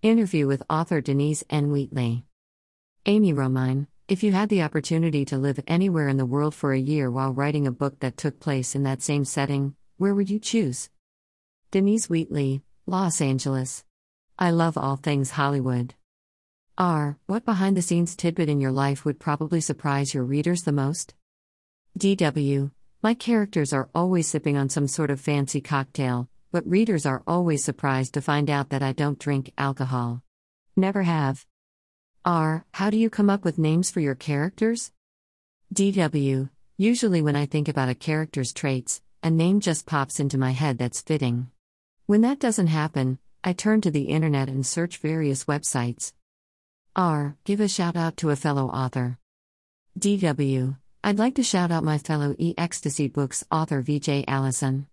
Interview 0.00 0.46
with 0.46 0.62
author 0.70 1.00
Denise 1.00 1.42
N. 1.50 1.72
Wheatley. 1.72 2.24
Amy 3.06 3.32
Romine, 3.32 3.88
if 4.06 4.22
you 4.22 4.30
had 4.30 4.48
the 4.48 4.62
opportunity 4.62 5.24
to 5.24 5.36
live 5.36 5.58
anywhere 5.66 6.06
in 6.06 6.18
the 6.18 6.24
world 6.24 6.54
for 6.54 6.72
a 6.72 6.78
year 6.78 7.10
while 7.10 7.32
writing 7.32 7.66
a 7.66 7.72
book 7.72 7.98
that 7.98 8.16
took 8.16 8.38
place 8.38 8.76
in 8.76 8.84
that 8.84 9.02
same 9.02 9.24
setting, 9.24 9.74
where 9.96 10.14
would 10.14 10.30
you 10.30 10.38
choose? 10.38 10.88
Denise 11.72 12.08
Wheatley, 12.08 12.62
Los 12.86 13.20
Angeles. 13.20 13.82
I 14.38 14.52
love 14.52 14.78
all 14.78 14.94
things 14.94 15.32
Hollywood. 15.32 15.94
R. 16.78 17.18
What 17.26 17.44
behind 17.44 17.76
the 17.76 17.82
scenes 17.82 18.14
tidbit 18.14 18.48
in 18.48 18.60
your 18.60 18.70
life 18.70 19.04
would 19.04 19.18
probably 19.18 19.60
surprise 19.60 20.14
your 20.14 20.22
readers 20.22 20.62
the 20.62 20.70
most? 20.70 21.14
DW. 21.98 22.70
My 23.02 23.14
characters 23.14 23.72
are 23.72 23.90
always 23.96 24.28
sipping 24.28 24.56
on 24.56 24.68
some 24.68 24.86
sort 24.86 25.10
of 25.10 25.20
fancy 25.20 25.60
cocktail, 25.60 26.28
but 26.50 26.66
readers 26.68 27.04
are 27.04 27.22
always 27.26 27.62
surprised 27.62 28.14
to 28.14 28.22
find 28.22 28.48
out 28.48 28.70
that 28.70 28.82
I 28.82 28.92
don't 28.92 29.18
drink 29.18 29.52
alcohol. 29.58 30.22
Never 30.76 31.02
have. 31.02 31.44
R. 32.24 32.64
How 32.74 32.90
do 32.90 32.96
you 32.96 33.10
come 33.10 33.30
up 33.30 33.44
with 33.44 33.58
names 33.58 33.90
for 33.90 34.00
your 34.00 34.14
characters? 34.14 34.92
DW. 35.74 36.50
Usually, 36.76 37.22
when 37.22 37.36
I 37.36 37.46
think 37.46 37.68
about 37.68 37.88
a 37.88 37.94
character's 37.94 38.52
traits, 38.52 39.02
a 39.22 39.30
name 39.30 39.60
just 39.60 39.86
pops 39.86 40.20
into 40.20 40.38
my 40.38 40.52
head 40.52 40.78
that's 40.78 41.00
fitting. 41.02 41.50
When 42.06 42.20
that 42.22 42.38
doesn't 42.38 42.68
happen, 42.68 43.18
I 43.42 43.52
turn 43.52 43.80
to 43.82 43.90
the 43.90 44.04
internet 44.04 44.48
and 44.48 44.64
search 44.66 44.98
various 44.98 45.44
websites. 45.44 46.12
R. 46.94 47.36
Give 47.44 47.60
a 47.60 47.68
shout 47.68 47.96
out 47.96 48.16
to 48.18 48.30
a 48.30 48.36
fellow 48.36 48.68
author. 48.68 49.18
DW. 49.98 50.76
I'd 51.04 51.18
like 51.18 51.34
to 51.36 51.42
shout 51.42 51.70
out 51.70 51.84
my 51.84 51.98
fellow 51.98 52.34
E 52.38 52.54
Ecstasy 52.58 53.08
Books 53.08 53.44
author 53.50 53.82
VJ 53.82 54.24
Allison. 54.26 54.86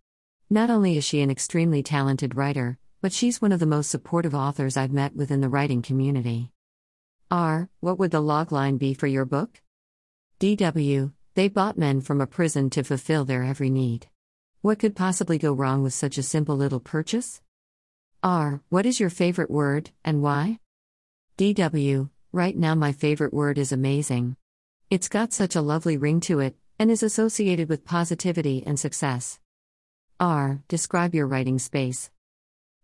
Not 0.50 0.70
only 0.70 0.96
is 0.96 1.04
she 1.04 1.22
an 1.22 1.32
extremely 1.32 1.82
talented 1.82 2.36
writer, 2.36 2.78
but 3.02 3.12
she's 3.12 3.42
one 3.42 3.52
of 3.52 3.60
the 3.60 3.66
most 3.66 3.90
supportive 3.90 4.36
authors 4.36 4.78
I've 4.78 4.92
met 4.92 5.16
within 5.16 5.42
the 5.42 5.50
writing 5.50 5.82
community. 5.82 6.52
R. 7.32 7.68
What 7.80 7.98
would 7.98 8.12
the 8.12 8.22
logline 8.22 8.78
be 8.78 8.94
for 8.94 9.08
your 9.08 9.26
book? 9.26 9.62
DW. 10.40 11.14
They 11.34 11.48
bought 11.48 11.80
men 11.80 12.00
from 12.00 12.22
a 12.22 12.28
prison 12.28 12.70
to 12.72 12.84
fulfill 12.84 13.26
their 13.26 13.44
every 13.44 13.72
need. 13.72 14.08
What 14.62 14.78
could 14.78 14.96
possibly 14.96 15.40
go 15.40 15.52
wrong 15.52 15.82
with 15.82 15.94
such 15.94 16.20
a 16.20 16.24
simple 16.24 16.56
little 16.56 16.80
purchase? 16.80 17.42
R. 18.22 18.62
What 18.70 18.86
is 18.86 19.00
your 19.00 19.10
favorite 19.10 19.50
word, 19.50 19.90
and 20.04 20.22
why? 20.22 20.60
DW. 21.40 22.12
Right 22.32 22.56
now, 22.56 22.76
my 22.76 22.92
favorite 22.92 23.34
word 23.34 23.58
is 23.58 23.72
amazing. 23.72 24.36
It's 24.92 25.10
got 25.10 25.34
such 25.34 25.56
a 25.56 25.62
lovely 25.62 25.98
ring 25.98 26.20
to 26.22 26.40
it, 26.40 26.56
and 26.78 26.92
is 26.92 27.02
associated 27.02 27.68
with 27.68 27.84
positivity 27.84 28.64
and 28.66 28.80
success. 28.80 29.40
R. 30.20 30.64
Describe 30.70 31.14
your 31.14 31.28
writing 31.28 31.60
space. 31.60 32.10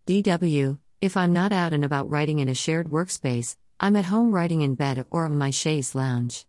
DW. 0.06 0.80
If 1.00 1.16
I'm 1.16 1.32
not 1.32 1.54
out 1.54 1.72
and 1.72 1.86
about 1.86 2.10
writing 2.10 2.40
in 2.40 2.50
a 2.50 2.54
shared 2.54 2.90
workspace, 2.90 3.56
I'm 3.80 3.96
at 3.96 4.06
home 4.06 4.34
writing 4.34 4.62
in 4.62 4.76
bed 4.76 5.06
or 5.10 5.23
on 5.23 5.38
my 5.38 5.50
chaise 5.50 5.96
lounge. 5.96 6.46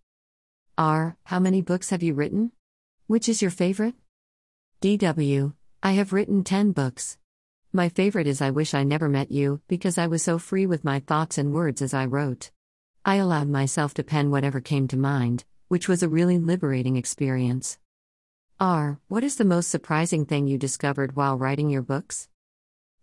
R. 0.77 1.17
How 1.25 1.39
many 1.39 1.63
books 1.63 1.91
have 1.91 2.03
you 2.03 2.15
written? 2.15 2.51
Which 3.07 3.29
is 3.29 3.41
your 3.41 3.53
favorite? 3.53 3.95
DW. 4.81 5.55
I 5.85 5.93
have 5.93 6.13
written 6.13 6.43
10 6.43 6.73
books. 6.73 7.17
My 7.73 7.89
favorite 7.89 8.27
is 8.27 8.43
I 8.43 8.51
Wish 8.51 8.75
I 8.75 8.83
Never 8.83 9.09
Met 9.09 9.31
You, 9.31 9.61
because 9.69 9.99
I 9.99 10.09
was 10.09 10.25
so 10.25 10.37
free 10.37 10.67
with 10.67 10.83
my 10.83 10.99
thoughts 10.99 11.39
and 11.39 11.55
words 11.55 11.81
as 11.81 11.95
I 11.95 12.07
wrote. 12.07 12.51
I 13.05 13.17
allowed 13.17 13.49
myself 13.49 13.95
to 13.95 14.03
pen 14.03 14.33
whatever 14.33 14.61
came 14.61 14.89
to 14.89 14.97
mind, 14.97 15.45
which 15.69 15.89
was 15.89 16.03
a 16.03 16.09
really 16.09 16.39
liberating 16.39 16.97
experience. 16.97 17.79
R. 18.63 19.01
What 19.09 19.25
is 19.25 19.39
the 19.39 19.45
most 19.45 19.71
surprising 19.71 20.25
thing 20.25 20.47
you 20.47 20.57
discovered 20.57 21.17
while 21.17 21.37
writing 21.37 21.69
your 21.69 21.83
books? 21.83 22.29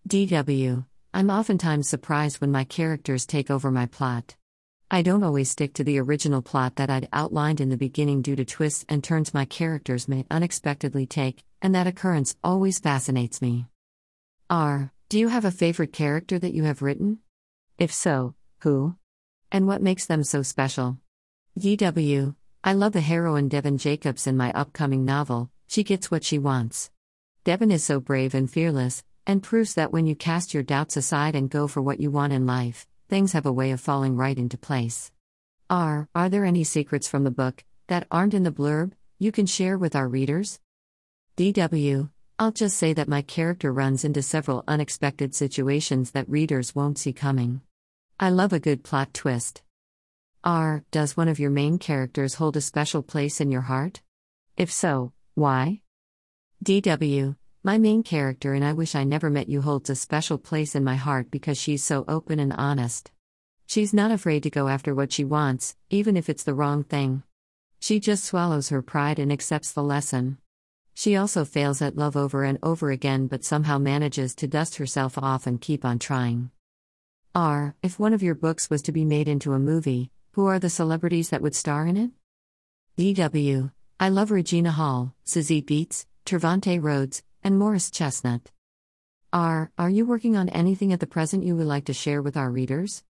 DW. 0.07 0.85
I'm 1.13 1.29
oftentimes 1.29 1.89
surprised 1.89 2.39
when 2.39 2.49
my 2.49 2.63
characters 2.63 3.25
take 3.25 3.51
over 3.51 3.69
my 3.69 3.85
plot. 3.85 4.37
I 4.89 5.01
don't 5.01 5.21
always 5.21 5.51
stick 5.51 5.73
to 5.73 5.83
the 5.83 5.99
original 5.99 6.41
plot 6.41 6.77
that 6.77 6.89
I'd 6.89 7.09
outlined 7.11 7.59
in 7.59 7.67
the 7.67 7.75
beginning 7.75 8.21
due 8.21 8.37
to 8.37 8.45
twists 8.45 8.85
and 8.87 9.03
turns 9.03 9.33
my 9.33 9.43
characters 9.43 10.07
may 10.07 10.25
unexpectedly 10.31 11.05
take, 11.05 11.43
and 11.61 11.75
that 11.75 11.87
occurrence 11.87 12.37
always 12.41 12.79
fascinates 12.79 13.41
me. 13.41 13.65
R. 14.49 14.93
Do 15.09 15.19
you 15.19 15.27
have 15.27 15.43
a 15.43 15.51
favorite 15.51 15.91
character 15.91 16.39
that 16.39 16.53
you 16.53 16.63
have 16.63 16.81
written? 16.81 17.19
If 17.77 17.91
so, 17.91 18.33
who? 18.61 18.95
And 19.51 19.67
what 19.67 19.81
makes 19.81 20.05
them 20.05 20.23
so 20.23 20.41
special? 20.41 20.99
DW. 21.59 22.35
I 22.61 22.73
love 22.73 22.91
the 22.91 22.99
heroine 22.99 23.47
Devon 23.47 23.77
Jacobs 23.77 24.27
in 24.27 24.35
my 24.35 24.51
upcoming 24.51 25.05
novel, 25.05 25.49
She 25.67 25.81
Gets 25.81 26.11
What 26.11 26.25
She 26.25 26.37
Wants. 26.37 26.91
Devon 27.45 27.71
is 27.71 27.85
so 27.85 28.01
brave 28.01 28.35
and 28.35 28.51
fearless, 28.51 29.01
and 29.25 29.41
proves 29.41 29.75
that 29.75 29.93
when 29.93 30.05
you 30.05 30.13
cast 30.13 30.53
your 30.53 30.61
doubts 30.61 30.97
aside 30.97 31.35
and 31.35 31.49
go 31.49 31.67
for 31.67 31.81
what 31.81 32.01
you 32.01 32.11
want 32.11 32.33
in 32.33 32.45
life, 32.45 32.85
things 33.07 33.31
have 33.31 33.45
a 33.45 33.51
way 33.51 33.71
of 33.71 33.79
falling 33.79 34.17
right 34.17 34.37
into 34.37 34.57
place. 34.57 35.09
R. 35.69 36.09
Are 36.13 36.27
there 36.27 36.43
any 36.43 36.65
secrets 36.65 37.07
from 37.07 37.23
the 37.23 37.31
book 37.31 37.63
that 37.87 38.07
aren't 38.11 38.33
in 38.33 38.43
the 38.43 38.51
blurb 38.51 38.91
you 39.19 39.31
can 39.31 39.45
share 39.45 39.77
with 39.77 39.95
our 39.95 40.09
readers? 40.09 40.59
DW. 41.37 42.09
I'll 42.37 42.51
just 42.51 42.75
say 42.75 42.91
that 42.91 43.07
my 43.07 43.21
character 43.21 43.71
runs 43.71 44.03
into 44.03 44.21
several 44.21 44.65
unexpected 44.67 45.33
situations 45.33 46.11
that 46.11 46.27
readers 46.27 46.75
won't 46.75 46.97
see 46.97 47.13
coming. 47.13 47.61
I 48.19 48.31
love 48.31 48.51
a 48.51 48.59
good 48.59 48.83
plot 48.83 49.13
twist. 49.13 49.61
R. 50.43 50.85
Does 50.91 51.17
one 51.17 51.27
of 51.27 51.37
your 51.37 51.49
main 51.49 51.77
characters 51.79 52.35
hold 52.35 52.55
a 52.55 52.61
special 52.61 53.03
place 53.03 53.41
in 53.41 53.51
your 53.51 53.63
heart? 53.63 54.01
If 54.55 54.71
so, 54.71 55.11
why? 55.35 55.81
DW. 56.63 57.35
My 57.61 57.77
main 57.77 58.03
character 58.03 58.53
and 58.53 58.63
I 58.63 58.71
Wish 58.71 58.95
I 58.95 59.03
Never 59.03 59.29
Met 59.29 59.49
You 59.49 59.61
holds 59.61 59.89
a 59.89 59.95
special 59.95 60.37
place 60.37 60.75
in 60.75 60.83
my 60.85 60.95
heart 60.95 61.29
because 61.29 61.57
she's 61.57 61.83
so 61.83 62.05
open 62.07 62.39
and 62.39 62.53
honest. 62.53 63.11
She's 63.65 63.93
not 63.93 64.11
afraid 64.11 64.43
to 64.43 64.49
go 64.49 64.69
after 64.69 64.95
what 64.95 65.11
she 65.11 65.25
wants, 65.25 65.75
even 65.89 66.15
if 66.15 66.29
it's 66.29 66.45
the 66.45 66.53
wrong 66.53 66.85
thing. 66.85 67.23
She 67.81 67.99
just 67.99 68.23
swallows 68.23 68.69
her 68.69 68.81
pride 68.81 69.19
and 69.19 69.33
accepts 69.33 69.73
the 69.73 69.83
lesson. 69.83 70.37
She 70.93 71.17
also 71.17 71.43
fails 71.43 71.81
at 71.81 71.97
love 71.97 72.15
over 72.15 72.45
and 72.45 72.59
over 72.63 72.91
again 72.91 73.27
but 73.27 73.43
somehow 73.43 73.77
manages 73.77 74.33
to 74.35 74.47
dust 74.47 74.77
herself 74.77 75.17
off 75.17 75.45
and 75.45 75.59
keep 75.59 75.83
on 75.83 75.99
trying. 75.99 76.51
R. 77.35 77.75
If 77.83 77.99
one 77.99 78.13
of 78.13 78.23
your 78.23 78.35
books 78.35 78.69
was 78.69 78.81
to 78.83 78.93
be 78.93 79.03
made 79.03 79.27
into 79.27 79.51
a 79.51 79.59
movie, 79.59 80.11
who 80.31 80.45
are 80.45 80.59
the 80.59 80.69
celebrities 80.69 81.29
that 81.29 81.41
would 81.41 81.55
star 81.55 81.85
in 81.85 81.97
it? 81.97 82.11
DW. 82.97 83.71
I 83.99 84.09
love 84.09 84.31
Regina 84.31 84.71
Hall, 84.71 85.15
Zazie 85.25 85.65
Beetz, 85.65 86.05
Trevante 86.25 86.81
Rhodes, 86.81 87.23
and 87.43 87.57
Morris 87.57 87.89
Chestnut. 87.89 88.51
R. 89.31 89.71
Are 89.77 89.89
you 89.89 90.05
working 90.05 90.35
on 90.35 90.49
anything 90.49 90.91
at 90.91 90.99
the 90.99 91.07
present 91.07 91.43
you 91.43 91.55
would 91.55 91.67
like 91.67 91.85
to 91.85 91.93
share 91.93 92.21
with 92.21 92.35
our 92.35 92.49
readers? 92.49 93.03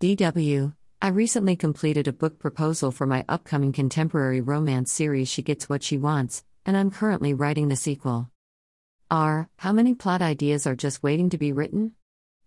DW. 0.00 0.74
I 1.00 1.08
recently 1.08 1.56
completed 1.56 2.08
a 2.08 2.12
book 2.12 2.38
proposal 2.38 2.90
for 2.90 3.06
my 3.06 3.24
upcoming 3.28 3.72
contemporary 3.72 4.40
romance 4.40 4.92
series 4.92 5.28
She 5.28 5.42
Gets 5.42 5.68
What 5.68 5.82
She 5.82 5.96
Wants, 5.96 6.44
and 6.66 6.76
I'm 6.76 6.90
currently 6.90 7.32
writing 7.34 7.68
the 7.68 7.76
sequel. 7.76 8.30
R. 9.10 9.48
How 9.56 9.72
many 9.72 9.94
plot 9.94 10.20
ideas 10.20 10.66
are 10.66 10.76
just 10.76 11.02
waiting 11.02 11.30
to 11.30 11.38
be 11.38 11.52
written? 11.52 11.92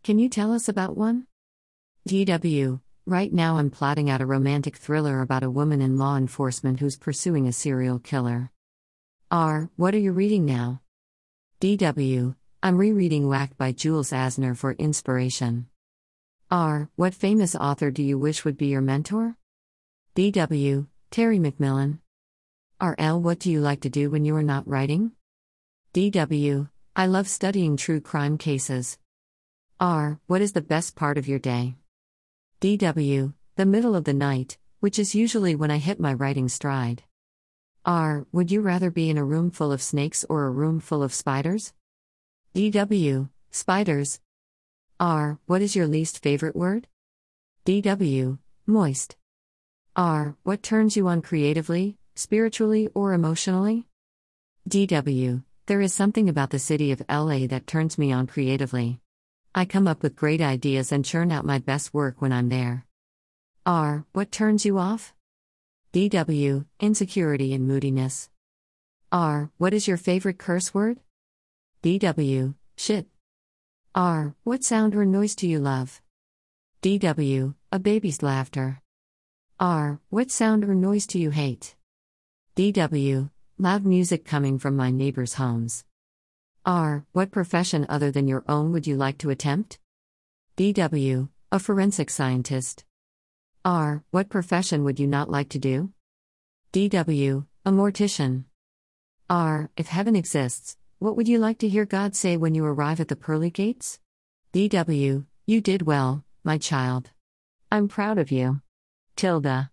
Can 0.03 0.19
you 0.19 0.29
tell 0.29 0.51
us 0.53 0.69
about 0.69 0.95
one? 0.95 1.27
DW. 2.07 2.81
Right 3.11 3.33
now, 3.33 3.57
I'm 3.57 3.69
plotting 3.69 4.09
out 4.09 4.21
a 4.21 4.25
romantic 4.25 4.77
thriller 4.77 5.19
about 5.19 5.43
a 5.43 5.51
woman 5.51 5.81
in 5.81 5.97
law 5.97 6.15
enforcement 6.15 6.79
who's 6.79 6.95
pursuing 6.95 7.45
a 7.45 7.51
serial 7.51 7.99
killer. 7.99 8.51
R. 9.29 9.69
What 9.75 9.93
are 9.93 9.97
you 9.97 10.13
reading 10.13 10.45
now? 10.45 10.79
DW. 11.59 12.37
I'm 12.63 12.77
rereading 12.77 13.27
Whacked 13.27 13.57
by 13.57 13.73
Jules 13.73 14.11
Asner 14.11 14.55
for 14.55 14.71
inspiration. 14.79 15.67
R. 16.49 16.89
What 16.95 17.13
famous 17.13 17.53
author 17.53 17.91
do 17.91 18.01
you 18.01 18.17
wish 18.17 18.45
would 18.45 18.55
be 18.55 18.67
your 18.67 18.79
mentor? 18.79 19.35
DW. 20.15 20.87
Terry 21.09 21.37
McMillan. 21.37 21.99
RL. 22.81 23.19
What 23.19 23.39
do 23.39 23.51
you 23.51 23.59
like 23.59 23.81
to 23.81 23.89
do 23.89 24.09
when 24.09 24.23
you 24.23 24.37
are 24.37 24.41
not 24.41 24.65
writing? 24.69 25.11
DW. 25.93 26.69
I 26.95 27.07
love 27.07 27.27
studying 27.27 27.75
true 27.75 27.99
crime 27.99 28.37
cases. 28.37 28.97
R. 29.81 30.21
What 30.27 30.39
is 30.39 30.53
the 30.53 30.61
best 30.61 30.95
part 30.95 31.17
of 31.17 31.27
your 31.27 31.39
day? 31.39 31.75
DW, 32.61 33.33
the 33.55 33.65
middle 33.65 33.95
of 33.95 34.03
the 34.03 34.13
night, 34.13 34.59
which 34.81 34.99
is 34.99 35.15
usually 35.15 35.55
when 35.55 35.71
I 35.71 35.79
hit 35.79 35.99
my 35.99 36.13
writing 36.13 36.47
stride. 36.47 37.01
R. 37.83 38.27
Would 38.31 38.51
you 38.51 38.61
rather 38.61 38.91
be 38.91 39.09
in 39.09 39.17
a 39.17 39.25
room 39.25 39.49
full 39.49 39.71
of 39.71 39.81
snakes 39.81 40.23
or 40.29 40.45
a 40.45 40.51
room 40.51 40.79
full 40.79 41.01
of 41.01 41.11
spiders? 41.11 41.73
DW, 42.53 43.29
spiders. 43.49 44.19
R. 44.99 45.39
What 45.47 45.63
is 45.63 45.75
your 45.75 45.87
least 45.87 46.21
favorite 46.21 46.55
word? 46.55 46.87
DW, 47.65 48.37
moist. 48.67 49.15
R. 49.95 50.35
What 50.43 50.61
turns 50.61 50.95
you 50.95 51.07
on 51.07 51.23
creatively, 51.23 51.97
spiritually, 52.13 52.89
or 52.93 53.13
emotionally? 53.13 53.87
DW, 54.69 55.43
there 55.65 55.81
is 55.81 55.95
something 55.95 56.29
about 56.29 56.51
the 56.51 56.59
city 56.59 56.91
of 56.91 57.01
LA 57.09 57.47
that 57.47 57.65
turns 57.65 57.97
me 57.97 58.11
on 58.11 58.27
creatively. 58.27 58.99
I 59.53 59.65
come 59.65 59.87
up 59.87 60.01
with 60.01 60.15
great 60.15 60.41
ideas 60.41 60.91
and 60.91 61.03
churn 61.03 61.31
out 61.31 61.45
my 61.45 61.59
best 61.59 61.93
work 61.93 62.21
when 62.21 62.31
I'm 62.31 62.49
there. 62.49 62.85
R. 63.65 64.05
What 64.13 64.31
turns 64.31 64.65
you 64.65 64.77
off? 64.79 65.13
DW. 65.93 66.65
Insecurity 66.79 67.53
and 67.53 67.67
moodiness. 67.67 68.29
R. 69.11 69.51
What 69.57 69.73
is 69.73 69.87
your 69.87 69.97
favorite 69.97 70.37
curse 70.37 70.73
word? 70.73 70.99
DW. 71.83 72.55
Shit. 72.77 73.07
R. 73.93 74.35
What 74.43 74.63
sound 74.63 74.95
or 74.95 75.05
noise 75.05 75.35
do 75.35 75.47
you 75.47 75.59
love? 75.59 76.01
DW, 76.81 77.53
a 77.71 77.77
baby's 77.77 78.23
laughter. 78.23 78.81
R, 79.59 79.99
what 80.09 80.31
sound 80.31 80.63
or 80.63 80.73
noise 80.73 81.05
do 81.05 81.19
you 81.19 81.29
hate? 81.29 81.75
DW, 82.55 83.29
loud 83.59 83.85
music 83.85 84.25
coming 84.25 84.57
from 84.57 84.75
my 84.75 84.89
neighbors' 84.89 85.35
homes. 85.35 85.83
R, 86.65 87.05
what 87.11 87.31
profession 87.31 87.87
other 87.89 88.11
than 88.11 88.27
your 88.27 88.43
own 88.47 88.71
would 88.71 88.85
you 88.85 88.95
like 88.95 89.17
to 89.19 89.31
attempt? 89.31 89.79
DW, 90.57 91.27
a 91.51 91.57
forensic 91.57 92.11
scientist. 92.11 92.85
R, 93.65 94.03
what 94.11 94.29
profession 94.29 94.83
would 94.83 94.99
you 94.99 95.07
not 95.07 95.27
like 95.27 95.49
to 95.49 95.59
do? 95.59 95.91
DW, 96.71 97.47
a 97.65 97.71
mortician. 97.71 98.43
R, 99.27 99.71
if 99.75 99.87
heaven 99.87 100.15
exists, 100.15 100.77
what 100.99 101.17
would 101.17 101.27
you 101.27 101.39
like 101.39 101.57
to 101.59 101.67
hear 101.67 101.85
God 101.85 102.15
say 102.15 102.37
when 102.37 102.53
you 102.53 102.63
arrive 102.63 102.99
at 102.99 103.07
the 103.07 103.15
pearly 103.15 103.49
gates? 103.49 103.99
DW, 104.53 105.25
you 105.47 105.61
did 105.61 105.81
well, 105.81 106.23
my 106.43 106.59
child. 106.59 107.09
I'm 107.71 107.87
proud 107.87 108.19
of 108.19 108.29
you. 108.29 108.61
Tilda. 109.15 109.71